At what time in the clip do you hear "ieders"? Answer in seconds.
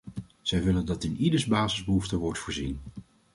1.17-1.45